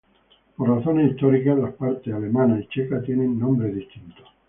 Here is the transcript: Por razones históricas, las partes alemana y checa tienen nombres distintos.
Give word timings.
Por 0.57 0.67
razones 0.67 1.11
históricas, 1.11 1.59
las 1.59 1.75
partes 1.75 2.11
alemana 2.11 2.59
y 2.59 2.67
checa 2.69 3.03
tienen 3.03 3.37
nombres 3.37 3.75
distintos. 3.75 4.27